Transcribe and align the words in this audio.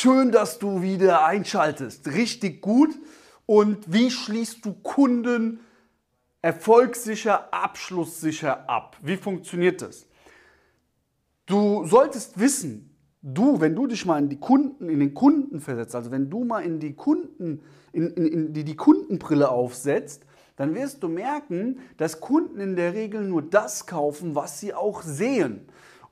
Schön, 0.00 0.30
dass 0.30 0.60
du 0.60 0.80
wieder 0.80 1.24
einschaltest. 1.24 2.06
Richtig 2.06 2.62
gut. 2.62 2.90
Und 3.46 3.92
wie 3.92 4.12
schließt 4.12 4.64
du 4.64 4.72
Kunden 4.74 5.58
erfolgssicher, 6.40 7.52
abschlusssicher 7.52 8.70
ab? 8.70 8.96
Wie 9.02 9.16
funktioniert 9.16 9.82
das? 9.82 10.06
Du 11.46 11.84
solltest 11.84 12.38
wissen, 12.38 12.96
du, 13.22 13.60
wenn 13.60 13.74
du 13.74 13.88
dich 13.88 14.06
mal 14.06 14.20
in 14.20 14.28
die 14.28 14.38
Kunden, 14.38 14.88
in 14.88 15.00
den 15.00 15.14
Kunden 15.14 15.58
versetzt, 15.60 15.96
also 15.96 16.12
wenn 16.12 16.30
du 16.30 16.44
mal 16.44 16.60
in 16.60 16.78
die 16.78 16.94
Kunden, 16.94 17.60
in, 17.92 18.12
in, 18.12 18.26
in 18.26 18.52
die, 18.52 18.62
die 18.62 18.76
Kundenbrille 18.76 19.48
aufsetzt, 19.48 20.24
dann 20.54 20.76
wirst 20.76 21.02
du 21.02 21.08
merken, 21.08 21.80
dass 21.96 22.20
Kunden 22.20 22.60
in 22.60 22.76
der 22.76 22.94
Regel 22.94 23.22
nur 23.22 23.42
das 23.42 23.86
kaufen, 23.86 24.36
was 24.36 24.60
sie 24.60 24.74
auch 24.74 25.02
sehen. 25.02 25.67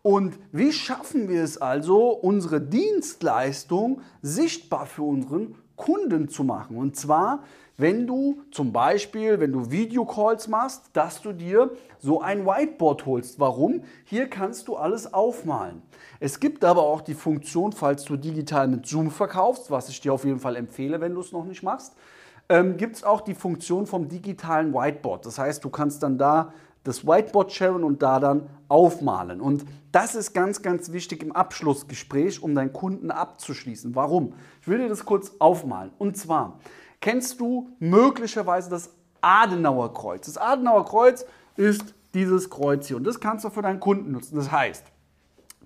Und 0.06 0.38
wie 0.52 0.70
schaffen 0.70 1.28
wir 1.28 1.42
es 1.42 1.60
also, 1.60 2.10
unsere 2.10 2.60
Dienstleistung 2.60 4.02
sichtbar 4.22 4.86
für 4.86 5.02
unseren 5.02 5.56
Kunden 5.74 6.28
zu 6.28 6.44
machen? 6.44 6.76
Und 6.76 6.94
zwar, 6.94 7.42
wenn 7.76 8.06
du 8.06 8.38
zum 8.52 8.72
Beispiel, 8.72 9.40
wenn 9.40 9.50
du 9.50 9.72
Videocalls 9.72 10.46
machst, 10.46 10.90
dass 10.92 11.22
du 11.22 11.32
dir 11.32 11.72
so 11.98 12.20
ein 12.20 12.46
Whiteboard 12.46 13.04
holst. 13.04 13.40
Warum? 13.40 13.82
Hier 14.04 14.30
kannst 14.30 14.68
du 14.68 14.76
alles 14.76 15.12
aufmalen. 15.12 15.82
Es 16.20 16.38
gibt 16.38 16.64
aber 16.64 16.84
auch 16.84 17.00
die 17.00 17.14
Funktion, 17.14 17.72
falls 17.72 18.04
du 18.04 18.16
digital 18.16 18.68
mit 18.68 18.86
Zoom 18.86 19.10
verkaufst, 19.10 19.72
was 19.72 19.88
ich 19.88 20.00
dir 20.00 20.12
auf 20.12 20.24
jeden 20.24 20.38
Fall 20.38 20.54
empfehle, 20.54 21.00
wenn 21.00 21.14
du 21.14 21.20
es 21.20 21.32
noch 21.32 21.46
nicht 21.46 21.64
machst, 21.64 21.96
ähm, 22.48 22.76
gibt 22.76 22.94
es 22.94 23.02
auch 23.02 23.22
die 23.22 23.34
Funktion 23.34 23.88
vom 23.88 24.08
digitalen 24.08 24.72
Whiteboard. 24.72 25.26
Das 25.26 25.40
heißt, 25.40 25.64
du 25.64 25.68
kannst 25.68 26.04
dann 26.04 26.16
da 26.16 26.52
das 26.86 27.06
Whiteboard 27.06 27.52
sharen 27.52 27.84
und 27.84 28.02
da 28.02 28.20
dann 28.20 28.48
aufmalen. 28.68 29.40
Und 29.40 29.64
das 29.92 30.14
ist 30.14 30.34
ganz, 30.34 30.62
ganz 30.62 30.92
wichtig 30.92 31.22
im 31.22 31.32
Abschlussgespräch, 31.32 32.42
um 32.42 32.54
deinen 32.54 32.72
Kunden 32.72 33.10
abzuschließen. 33.10 33.94
Warum? 33.94 34.34
Ich 34.60 34.68
will 34.68 34.78
dir 34.78 34.88
das 34.88 35.04
kurz 35.04 35.32
aufmalen. 35.38 35.90
Und 35.98 36.16
zwar, 36.16 36.60
kennst 37.00 37.40
du 37.40 37.70
möglicherweise 37.78 38.70
das 38.70 38.90
Adenauer 39.20 39.94
Kreuz? 39.94 40.26
Das 40.26 40.38
Adenauer 40.38 40.84
Kreuz 40.84 41.24
ist 41.56 41.94
dieses 42.14 42.48
Kreuz 42.50 42.86
hier 42.86 42.96
und 42.96 43.04
das 43.04 43.20
kannst 43.20 43.44
du 43.44 43.50
für 43.50 43.62
deinen 43.62 43.80
Kunden 43.80 44.12
nutzen. 44.12 44.36
Das 44.36 44.50
heißt, 44.50 44.84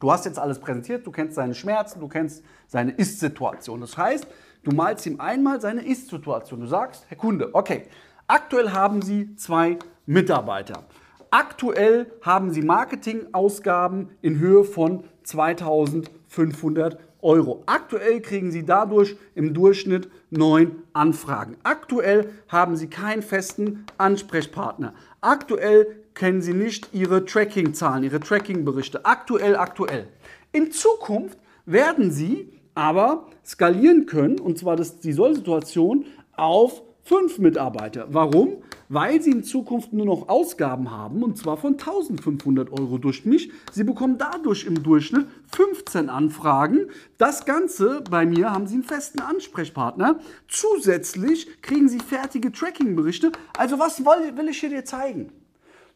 du 0.01 0.11
hast 0.11 0.25
jetzt 0.25 0.39
alles 0.39 0.59
präsentiert, 0.59 1.07
du 1.07 1.11
kennst 1.11 1.35
seine 1.35 1.55
Schmerzen, 1.55 2.01
du 2.01 2.09
kennst 2.09 2.43
seine 2.67 2.93
Ist-Situation. 2.93 3.81
Das 3.81 3.97
heißt, 3.97 4.27
du 4.65 4.73
malst 4.73 5.07
ihm 5.07 5.21
einmal 5.21 5.61
seine 5.61 5.87
Ist-Situation. 5.87 6.61
Du 6.61 6.67
sagst, 6.67 7.05
Herr 7.09 7.17
Kunde, 7.17 7.51
okay, 7.53 7.87
aktuell 8.27 8.71
haben 8.71 9.03
Sie 9.03 9.37
zwei 9.37 9.79
Mitarbeiter. 10.07 10.85
Aktuell 11.31 12.11
haben 12.23 12.51
Sie 12.51 12.63
Marketingausgaben 12.63 14.11
in 14.21 14.39
Höhe 14.41 14.65
von 14.65 15.05
2500 15.23 16.99
Euro. 17.23 17.63
Aktuell 17.67 18.21
kriegen 18.21 18.51
Sie 18.51 18.65
dadurch 18.65 19.17
im 19.37 19.55
Durchschnitt 19.55 20.11
neun 20.31 20.83
Anfragen. 20.93 21.57
Aktuell 21.63 22.31
haben 22.49 22.77
Sie 22.77 22.89
keinen 22.89 23.23
festen 23.23 23.85
Ansprechpartner. 23.97 24.95
Aktuell 25.21 26.05
kennen 26.15 26.43
Sie 26.43 26.55
nicht 26.55 26.93
Ihre 26.93 27.25
Tracking-Zahlen, 27.25 28.03
Ihre 28.03 28.21
Tracking-Berichte. 28.21 29.05
Aktuell, 29.05 29.55
aktuell. 29.55 30.09
In 30.51 30.73
Zukunft 30.73 31.39
werden 31.65 32.11
Sie 32.11 32.61
aber 32.75 33.29
skalieren 33.45 34.07
können, 34.07 34.41
und 34.41 34.59
zwar 34.59 34.75
das, 34.77 34.99
die 34.99 35.13
Soll-Situation, 35.13 36.07
auf 36.37 36.83
fünf 37.03 37.39
Mitarbeiter. 37.39 38.07
Warum? 38.11 38.63
Weil 38.89 39.23
sie 39.23 39.31
in 39.31 39.45
Zukunft 39.45 39.93
nur 39.93 40.07
noch 40.07 40.29
Ausgaben 40.29 40.91
haben 40.91 41.23
und 41.23 41.39
zwar 41.39 41.57
von 41.57 41.73
1500 41.73 42.71
Euro 42.73 42.99
durch 42.99 43.25
mich. 43.25 43.53
Sie 43.73 43.85
bekommen 43.85 44.19
dadurch 44.19 44.65
im 44.65 44.83
Durchschnitt 44.83 45.27
15 45.55 46.09
Anfragen. 46.09 46.89
Das 47.19 47.45
Ganze 47.45 48.03
bei 48.11 48.27
mir 48.27 48.51
haben 48.53 48.67
sie 48.67 48.75
einen 48.75 48.85
festen 48.85 49.21
Ansprechpartner. 49.21 50.19
Zusätzlich 50.49 51.63
kriegen 51.63 51.89
sie 51.89 52.01
fertige 52.01 52.53
Tracking-Berichte. 52.53 53.33
Also 53.57 53.79
was 53.79 54.05
will 54.05 54.49
ich 54.49 54.61
hier 54.61 54.71
dir 54.71 54.85
zeigen? 54.85 55.33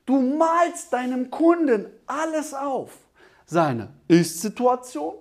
Du 0.06 0.20
malst 0.20 0.92
deinem 0.92 1.30
Kunden 1.30 1.86
alles 2.06 2.52
auf. 2.52 2.90
Seine 3.46 3.94
Ist-Situation 4.08 5.14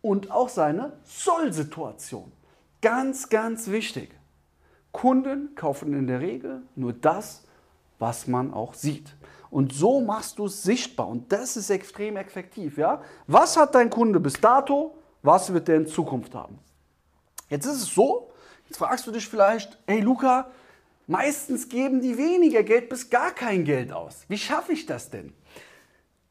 und 0.00 0.30
auch 0.30 0.48
seine 0.48 0.94
Soll-Situation. 1.04 2.32
Ganz, 2.80 3.28
ganz 3.28 3.70
wichtig. 3.70 4.10
Kunden 4.92 5.54
kaufen 5.54 5.94
in 5.94 6.06
der 6.06 6.20
Regel 6.20 6.62
nur 6.76 6.92
das, 6.92 7.44
was 7.98 8.26
man 8.26 8.52
auch 8.52 8.74
sieht. 8.74 9.16
Und 9.50 9.72
so 9.72 10.00
machst 10.00 10.38
du 10.38 10.46
es 10.46 10.62
sichtbar. 10.62 11.08
Und 11.08 11.30
das 11.32 11.56
ist 11.56 11.70
extrem 11.70 12.16
effektiv. 12.16 12.78
Ja? 12.78 13.02
Was 13.26 13.56
hat 13.56 13.74
dein 13.74 13.90
Kunde 13.90 14.20
bis 14.20 14.40
dato? 14.40 14.96
Was 15.22 15.52
wird 15.52 15.68
der 15.68 15.76
in 15.76 15.86
Zukunft 15.86 16.34
haben? 16.34 16.58
Jetzt 17.48 17.66
ist 17.66 17.82
es 17.82 17.94
so, 17.94 18.30
jetzt 18.68 18.78
fragst 18.78 19.06
du 19.06 19.10
dich 19.10 19.28
vielleicht, 19.28 19.78
hey 19.86 20.00
Luca, 20.00 20.50
meistens 21.06 21.68
geben 21.68 22.00
die 22.00 22.16
weniger 22.16 22.62
Geld 22.62 22.88
bis 22.88 23.10
gar 23.10 23.30
kein 23.30 23.64
Geld 23.64 23.92
aus. 23.92 24.24
Wie 24.28 24.38
schaffe 24.38 24.72
ich 24.72 24.86
das 24.86 25.10
denn? 25.10 25.34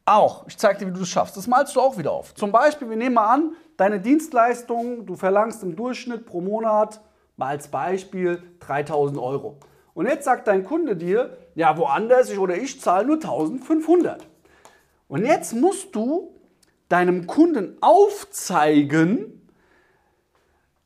Auch, 0.04 0.46
ich 0.48 0.58
zeige 0.58 0.80
dir, 0.80 0.86
wie 0.88 0.96
du 0.96 1.02
es 1.02 1.08
schaffst. 1.08 1.36
Das 1.36 1.46
malst 1.46 1.76
du 1.76 1.80
auch 1.80 1.96
wieder 1.96 2.10
auf. 2.10 2.34
Zum 2.34 2.50
Beispiel, 2.50 2.90
wir 2.90 2.96
nehmen 2.96 3.14
mal 3.14 3.32
an, 3.32 3.52
deine 3.76 4.00
Dienstleistung, 4.00 5.06
du 5.06 5.14
verlangst 5.14 5.62
im 5.62 5.76
Durchschnitt 5.76 6.26
pro 6.26 6.40
Monat 6.40 7.00
Mal 7.42 7.48
als 7.48 7.66
Beispiel 7.66 8.40
3000 8.60 9.18
Euro. 9.18 9.56
Und 9.94 10.06
jetzt 10.06 10.26
sagt 10.26 10.46
dein 10.46 10.62
Kunde 10.62 10.94
dir, 10.94 11.36
ja, 11.56 11.76
woanders 11.76 12.30
ich 12.30 12.38
oder 12.38 12.56
ich 12.56 12.80
zahle 12.80 13.04
nur 13.04 13.16
1500. 13.16 14.28
Und 15.08 15.24
jetzt 15.24 15.52
musst 15.52 15.92
du 15.96 16.36
deinem 16.88 17.26
Kunden 17.26 17.78
aufzeigen, 17.80 19.48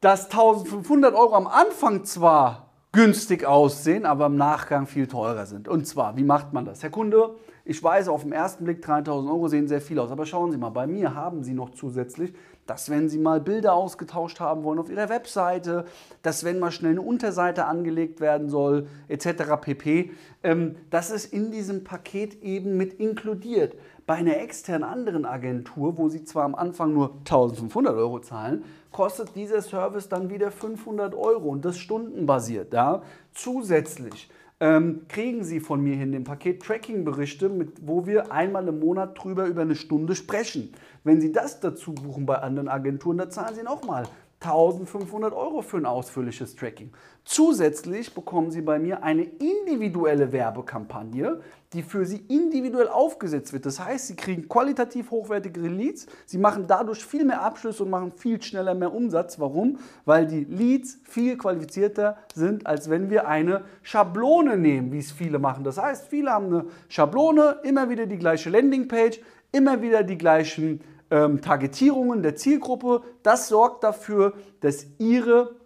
dass 0.00 0.30
1500 0.30 1.14
Euro 1.14 1.34
am 1.34 1.46
Anfang 1.46 2.04
zwar 2.04 2.70
günstig 2.92 3.44
aussehen, 3.44 4.06
aber 4.06 4.24
im 4.24 4.36
Nachgang 4.36 4.86
viel 4.86 5.08
teurer 5.08 5.44
sind. 5.44 5.68
Und 5.68 5.86
zwar, 5.86 6.16
wie 6.16 6.24
macht 6.24 6.54
man 6.54 6.64
das? 6.64 6.82
Herr 6.82 6.88
Kunde, 6.88 7.36
ich 7.66 7.82
weiß, 7.82 8.08
auf 8.08 8.22
den 8.22 8.32
ersten 8.32 8.64
Blick 8.64 8.80
3000 8.80 9.30
Euro 9.30 9.48
sehen 9.48 9.68
sehr 9.68 9.82
viel 9.82 9.98
aus, 9.98 10.10
aber 10.10 10.24
schauen 10.24 10.52
Sie 10.52 10.56
mal, 10.56 10.70
bei 10.70 10.86
mir 10.86 11.14
haben 11.14 11.42
Sie 11.42 11.52
noch 11.52 11.74
zusätzlich 11.74 12.32
dass 12.66 12.90
wenn 12.90 13.08
Sie 13.08 13.18
mal 13.18 13.40
Bilder 13.40 13.74
ausgetauscht 13.74 14.40
haben 14.40 14.64
wollen 14.64 14.78
auf 14.78 14.90
Ihrer 14.90 15.08
Webseite, 15.08 15.84
dass 16.22 16.44
wenn 16.44 16.58
mal 16.58 16.70
schnell 16.70 16.92
eine 16.92 17.02
Unterseite 17.02 17.66
angelegt 17.66 18.20
werden 18.20 18.48
soll, 18.48 18.88
etc. 19.08 19.60
pp. 19.60 20.10
Ähm, 20.42 20.76
das 20.90 21.10
ist 21.10 21.32
in 21.32 21.50
diesem 21.50 21.84
Paket 21.84 22.42
eben 22.42 22.76
mit 22.76 22.94
inkludiert. 22.94 23.74
Bei 24.06 24.14
einer 24.14 24.38
externen 24.38 24.84
anderen 24.84 25.24
Agentur, 25.24 25.98
wo 25.98 26.08
Sie 26.08 26.24
zwar 26.24 26.44
am 26.44 26.54
Anfang 26.54 26.92
nur 26.92 27.14
1500 27.18 27.94
Euro 27.94 28.20
zahlen, 28.20 28.64
kostet 28.92 29.34
dieser 29.34 29.62
Service 29.62 30.08
dann 30.08 30.30
wieder 30.30 30.50
500 30.50 31.14
Euro 31.14 31.48
und 31.48 31.64
das 31.64 31.76
stundenbasiert. 31.78 32.72
Ja? 32.72 33.02
Zusätzlich 33.34 34.28
ähm, 34.60 35.02
kriegen 35.08 35.44
Sie 35.44 35.60
von 35.60 35.82
mir 35.82 35.96
hin 35.96 36.12
den 36.12 36.24
Paket 36.24 36.62
Tracking-Berichte, 36.62 37.50
wo 37.82 38.06
wir 38.06 38.32
einmal 38.32 38.66
im 38.68 38.80
Monat 38.80 39.22
drüber 39.22 39.46
über 39.46 39.62
eine 39.62 39.76
Stunde 39.76 40.14
sprechen. 40.14 40.72
Wenn 41.04 41.20
Sie 41.20 41.32
das 41.32 41.60
dazu 41.60 41.94
buchen 41.94 42.24
bei 42.26 42.38
anderen 42.38 42.68
Agenturen, 42.68 43.18
da 43.18 43.28
zahlen 43.28 43.54
Sie 43.54 43.62
nochmal 43.62 44.04
1500 44.40 45.32
Euro 45.32 45.62
für 45.62 45.78
ein 45.78 45.86
ausführliches 45.86 46.56
Tracking. 46.56 46.92
Zusätzlich 47.24 48.14
bekommen 48.14 48.50
Sie 48.50 48.60
bei 48.60 48.78
mir 48.78 49.02
eine 49.02 49.24
individuelle 49.24 50.30
Werbekampagne, 50.30 51.40
die 51.72 51.82
für 51.82 52.04
Sie 52.04 52.18
individuell 52.28 52.88
aufgesetzt 52.88 53.52
wird. 53.52 53.66
Das 53.66 53.80
heißt, 53.80 54.08
Sie 54.08 54.14
kriegen 54.14 54.48
qualitativ 54.48 55.10
hochwertige 55.10 55.60
Leads, 55.60 56.06
Sie 56.26 56.38
machen 56.38 56.66
dadurch 56.68 57.04
viel 57.04 57.24
mehr 57.24 57.42
Abschlüsse 57.42 57.82
und 57.82 57.90
machen 57.90 58.12
viel 58.12 58.40
schneller 58.42 58.74
mehr 58.74 58.92
Umsatz. 58.92 59.40
Warum? 59.40 59.78
Weil 60.04 60.26
die 60.26 60.44
Leads 60.44 61.00
viel 61.04 61.38
qualifizierter 61.38 62.18
sind, 62.34 62.66
als 62.66 62.90
wenn 62.90 63.08
wir 63.08 63.26
eine 63.26 63.64
Schablone 63.82 64.58
nehmen, 64.58 64.92
wie 64.92 64.98
es 64.98 65.10
viele 65.10 65.38
machen. 65.38 65.64
Das 65.64 65.78
heißt, 65.78 66.06
viele 66.08 66.30
haben 66.30 66.46
eine 66.46 66.66
Schablone, 66.88 67.60
immer 67.64 67.88
wieder 67.88 68.06
die 68.06 68.18
gleiche 68.18 68.50
Landingpage, 68.50 69.20
immer 69.50 69.80
wieder 69.80 70.02
die 70.02 70.18
gleichen 70.18 70.80
ähm, 71.10 71.40
Targetierungen 71.40 72.22
der 72.22 72.36
Zielgruppe. 72.36 73.02
Das 73.22 73.48
sorgt 73.48 73.84
dafür, 73.84 74.34
dass 74.60 74.86
Ihre 74.98 75.56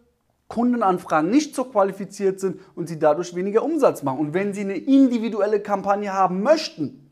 Kundenanfragen 0.48 1.30
nicht 1.30 1.54
so 1.54 1.64
qualifiziert 1.64 2.40
sind 2.40 2.60
und 2.74 2.88
Sie 2.88 2.98
dadurch 2.98 3.34
weniger 3.34 3.62
Umsatz 3.62 4.02
machen. 4.02 4.18
Und 4.18 4.34
wenn 4.34 4.52
Sie 4.52 4.62
eine 4.62 4.76
individuelle 4.76 5.60
Kampagne 5.60 6.12
haben 6.12 6.42
möchten, 6.42 7.10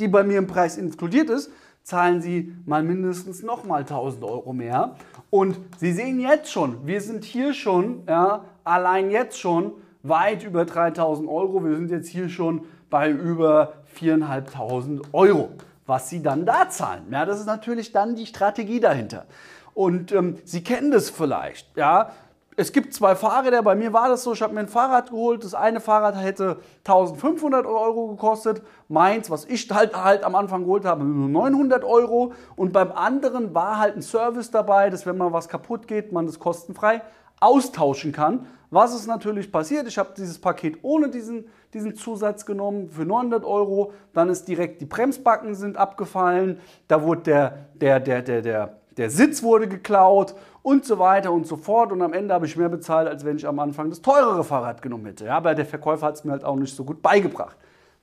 die 0.00 0.08
bei 0.08 0.24
mir 0.24 0.38
im 0.38 0.46
Preis 0.46 0.76
inkludiert 0.76 1.30
ist, 1.30 1.50
zahlen 1.82 2.20
Sie 2.20 2.52
mal 2.64 2.82
mindestens 2.82 3.42
nochmal 3.42 3.82
1000 3.82 4.24
Euro 4.24 4.52
mehr. 4.52 4.96
Und 5.30 5.58
Sie 5.78 5.92
sehen 5.92 6.18
jetzt 6.18 6.50
schon, 6.50 6.86
wir 6.86 7.00
sind 7.00 7.24
hier 7.24 7.52
schon, 7.52 8.02
ja, 8.08 8.44
allein 8.64 9.10
jetzt 9.10 9.38
schon 9.38 9.72
weit 10.02 10.42
über 10.42 10.64
3000 10.64 11.28
Euro. 11.28 11.64
Wir 11.64 11.76
sind 11.76 11.90
jetzt 11.90 12.08
hier 12.08 12.28
schon 12.28 12.62
bei 12.90 13.10
über 13.10 13.74
4.500 14.00 15.02
Euro 15.12 15.50
was 15.86 16.10
sie 16.10 16.22
dann 16.22 16.44
da 16.44 16.68
zahlen. 16.68 17.06
Ja, 17.10 17.24
das 17.24 17.40
ist 17.40 17.46
natürlich 17.46 17.92
dann 17.92 18.16
die 18.16 18.26
Strategie 18.26 18.80
dahinter. 18.80 19.26
Und 19.74 20.12
ähm, 20.12 20.38
Sie 20.44 20.64
kennen 20.64 20.90
das 20.90 21.10
vielleicht. 21.10 21.76
Ja? 21.76 22.12
es 22.56 22.72
gibt 22.72 22.94
zwei 22.94 23.14
Fahrräder, 23.14 23.62
bei 23.62 23.74
mir 23.74 23.92
war 23.92 24.08
das 24.08 24.22
so, 24.22 24.32
ich 24.32 24.40
habe 24.40 24.54
mir 24.54 24.60
ein 24.60 24.68
Fahrrad 24.68 25.10
geholt, 25.10 25.44
das 25.44 25.52
eine 25.52 25.80
Fahrrad 25.80 26.16
hätte 26.16 26.58
1500 26.86 27.66
Euro 27.66 28.08
gekostet, 28.08 28.62
meins, 28.88 29.30
was 29.30 29.44
ich 29.44 29.70
halt, 29.70 29.94
halt 29.94 30.24
am 30.24 30.34
Anfang 30.34 30.62
geholt 30.62 30.86
habe, 30.86 31.04
nur 31.04 31.28
900 31.28 31.84
Euro 31.84 32.32
und 32.56 32.72
beim 32.72 32.92
anderen 32.92 33.54
war 33.54 33.78
halt 33.78 33.96
ein 33.96 34.02
Service 34.02 34.50
dabei, 34.50 34.88
dass 34.88 35.04
wenn 35.04 35.18
mal 35.18 35.32
was 35.32 35.48
kaputt 35.48 35.86
geht, 35.86 36.12
man 36.12 36.26
das 36.26 36.38
kostenfrei 36.38 37.02
austauschen 37.40 38.12
kann. 38.12 38.46
Was 38.70 38.94
ist 38.94 39.06
natürlich 39.06 39.52
passiert? 39.52 39.86
Ich 39.86 39.98
habe 39.98 40.10
dieses 40.16 40.40
Paket 40.40 40.78
ohne 40.82 41.08
diesen, 41.08 41.46
diesen 41.72 41.94
Zusatz 41.94 42.44
genommen 42.46 42.90
für 42.90 43.04
900 43.04 43.44
Euro, 43.44 43.92
dann 44.12 44.28
ist 44.28 44.48
direkt 44.48 44.80
die 44.80 44.86
Bremsbacken 44.86 45.54
sind 45.54 45.76
abgefallen, 45.76 46.60
da 46.88 47.02
wurde 47.02 47.22
der, 47.22 47.68
der, 47.74 48.00
der, 48.00 48.22
der, 48.22 48.42
der, 48.42 48.80
der 48.96 49.10
Sitz 49.10 49.42
wurde 49.42 49.68
geklaut 49.68 50.34
und 50.62 50.84
so 50.84 50.98
weiter 50.98 51.30
und 51.30 51.46
so 51.46 51.56
fort. 51.56 51.92
Und 51.92 52.02
am 52.02 52.12
Ende 52.12 52.34
habe 52.34 52.46
ich 52.46 52.56
mehr 52.56 52.68
bezahlt, 52.68 53.08
als 53.08 53.24
wenn 53.24 53.36
ich 53.36 53.46
am 53.46 53.58
Anfang 53.58 53.90
das 53.90 54.02
teurere 54.02 54.42
Fahrrad 54.42 54.82
genommen 54.82 55.06
hätte. 55.06 55.26
Ja, 55.26 55.36
aber 55.36 55.54
der 55.54 55.66
Verkäufer 55.66 56.06
hat 56.06 56.16
es 56.16 56.24
mir 56.24 56.32
halt 56.32 56.44
auch 56.44 56.56
nicht 56.56 56.74
so 56.74 56.84
gut 56.84 57.02
beigebracht. 57.02 57.56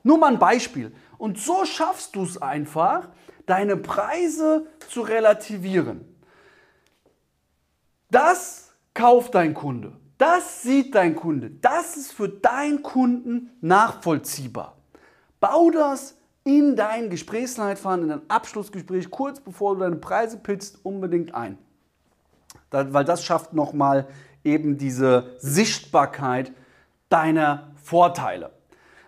Nur 0.03 0.17
mal 0.17 0.31
ein 0.31 0.39
Beispiel. 0.39 0.93
Und 1.17 1.37
so 1.37 1.65
schaffst 1.65 2.15
du 2.15 2.23
es 2.23 2.41
einfach, 2.41 3.09
deine 3.45 3.75
Preise 3.75 4.67
zu 4.89 5.01
relativieren. 5.01 6.05
Das 8.11 8.62
kauft 8.93 9.35
dein 9.35 9.53
Kunde. 9.53 9.93
Das 10.17 10.61
sieht 10.61 10.95
dein 10.95 11.15
Kunde. 11.15 11.49
Das 11.49 11.97
ist 11.97 12.11
für 12.13 12.29
deinen 12.29 12.83
Kunden 12.83 13.51
nachvollziehbar. 13.61 14.77
Bau 15.39 15.69
das 15.71 16.17
in 16.43 16.75
dein 16.75 17.09
Gesprächsleitfaden, 17.09 18.03
in 18.03 18.09
dein 18.09 18.29
Abschlussgespräch, 18.29 19.09
kurz 19.09 19.39
bevor 19.39 19.75
du 19.75 19.81
deine 19.81 19.95
Preise 19.97 20.37
pitzt, 20.37 20.79
unbedingt 20.83 21.33
ein 21.33 21.57
weil 22.73 23.05
das 23.05 23.23
schafft 23.23 23.53
nochmal 23.53 24.07
eben 24.43 24.77
diese 24.77 25.35
Sichtbarkeit 25.37 26.51
deiner 27.09 27.71
Vorteile. 27.75 28.51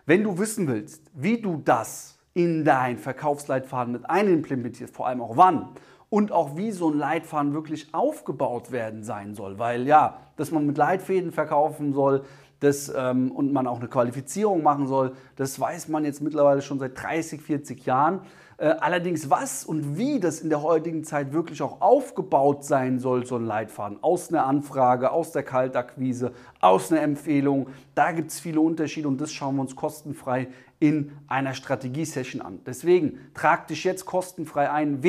Wenn 0.06 0.24
du 0.24 0.38
wissen 0.38 0.68
willst, 0.68 1.02
wie 1.14 1.42
du 1.42 1.62
das 1.64 2.20
in 2.34 2.64
dein 2.64 2.98
Verkaufsleitfaden 2.98 3.92
mit 3.94 4.10
einimplementierst, 4.10 4.94
vor 4.94 5.08
allem 5.08 5.22
auch 5.22 5.36
wann 5.36 5.70
und 6.16 6.32
auch 6.32 6.56
wie 6.56 6.72
so 6.72 6.90
ein 6.90 6.98
Leitfaden 6.98 7.54
wirklich 7.54 7.94
aufgebaut 7.94 8.72
werden 8.72 9.04
sein 9.04 9.36
soll, 9.36 9.60
weil 9.60 9.86
ja, 9.86 10.22
dass 10.38 10.50
man 10.50 10.66
mit 10.66 10.78
Leitfäden 10.78 11.34
verkaufen 11.34 11.92
soll, 11.92 12.24
das, 12.62 12.90
ähm, 12.96 13.34
und 13.34 13.52
man 13.52 13.68
auch 13.68 13.80
eine 13.80 13.90
Qualifizierung 13.90 14.64
machen 14.64 14.88
soll, 14.88 15.12
das 15.36 15.60
weiß 15.60 15.90
man 15.90 16.06
jetzt 16.06 16.22
mittlerweile 16.22 16.62
schon 16.62 16.80
seit 16.80 16.98
30, 17.04 17.42
40 17.42 17.86
Jahren. 17.86 18.22
Äh, 18.58 18.68
allerdings, 18.68 19.30
was 19.30 19.66
und 19.66 19.98
wie 19.98 20.22
das 20.22 20.40
in 20.40 20.48
der 20.48 20.62
heutigen 20.62 21.04
Zeit 21.04 21.34
wirklich 21.34 21.62
auch 21.62 21.82
aufgebaut 21.82 22.64
sein 22.64 23.00
soll, 23.00 23.26
so 23.26 23.36
ein 23.36 23.46
Leitfaden, 23.46 24.02
aus 24.02 24.30
einer 24.30 24.46
Anfrage, 24.46 25.12
aus 25.12 25.34
der 25.34 25.44
Kaltakquise, 25.44 26.32
aus 26.62 26.94
einer 26.94 27.02
Empfehlung, 27.02 27.68
da 27.94 28.14
gibt 28.14 28.32
es 28.32 28.40
viele 28.40 28.62
Unterschiede 28.62 29.10
und 29.10 29.20
das 29.20 29.34
schauen 29.34 29.56
wir 29.56 29.62
uns 29.64 29.76
kostenfrei 29.76 30.48
in 30.80 31.12
einer 31.28 31.54
Strategie-Session 31.54 32.42
an. 32.42 32.60
Deswegen 32.66 33.20
trag 33.34 33.68
dich 33.68 33.84
jetzt 33.84 34.06
kostenfrei 34.06 34.72
ein 34.72 35.04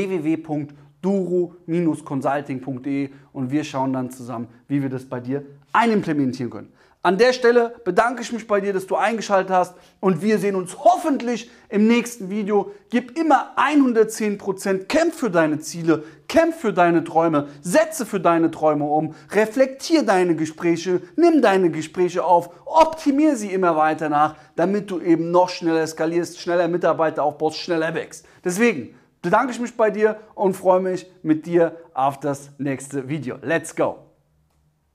www.duro-consulting.de 1.06 3.10
und 3.32 3.50
wir 3.50 3.64
schauen 3.64 3.92
dann 3.92 4.10
zusammen, 4.10 4.48
wie 4.68 4.82
wir 4.82 4.88
das 4.88 5.04
bei 5.04 5.20
dir 5.20 5.44
einimplementieren 5.72 6.50
können. 6.50 6.72
An 7.02 7.18
der 7.18 7.32
Stelle 7.32 7.76
bedanke 7.84 8.22
ich 8.22 8.32
mich 8.32 8.48
bei 8.48 8.60
dir, 8.60 8.72
dass 8.72 8.88
du 8.88 8.96
eingeschaltet 8.96 9.52
hast 9.52 9.76
und 10.00 10.22
wir 10.22 10.40
sehen 10.40 10.56
uns 10.56 10.76
hoffentlich 10.76 11.48
im 11.68 11.86
nächsten 11.86 12.30
Video. 12.30 12.72
Gib 12.90 13.16
immer 13.16 13.52
110%, 13.56 14.86
kämpf 14.86 15.16
für 15.16 15.30
deine 15.30 15.60
Ziele, 15.60 16.02
kämpf 16.26 16.56
für 16.56 16.72
deine 16.72 17.04
Träume, 17.04 17.46
setze 17.60 18.06
für 18.06 18.18
deine 18.18 18.50
Träume 18.50 18.86
um, 18.86 19.14
reflektier 19.30 20.02
deine 20.02 20.34
Gespräche, 20.34 21.00
nimm 21.14 21.42
deine 21.42 21.70
Gespräche 21.70 22.24
auf, 22.24 22.50
optimier 22.64 23.36
sie 23.36 23.52
immer 23.52 23.76
weiter 23.76 24.08
nach, 24.08 24.34
damit 24.56 24.90
du 24.90 25.00
eben 25.00 25.30
noch 25.30 25.48
schneller 25.48 25.86
skalierst, 25.86 26.40
schneller 26.40 26.66
Mitarbeiter 26.66 27.22
aufbaust, 27.22 27.58
schneller 27.58 27.94
wächst. 27.94 28.26
Deswegen 28.44 28.96
bedanke 29.26 29.50
ich 29.50 29.58
mich 29.58 29.76
bei 29.76 29.90
dir 29.90 30.20
und 30.36 30.54
freue 30.54 30.78
mich 30.78 31.10
mit 31.24 31.46
dir 31.46 31.76
auf 31.94 32.20
das 32.20 32.52
nächste 32.58 33.08
Video. 33.08 33.38
Let's 33.42 33.74
go! 33.74 34.05